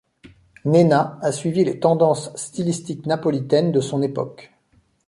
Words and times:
Nenna 0.65 1.19
a 1.21 1.31
suivi 1.31 1.63
les 1.63 1.79
tendances 1.79 2.31
stylistiques 2.35 3.05
napolitaines 3.05 3.71
de 3.71 3.81
son 3.81 4.01
époque. 4.01 4.51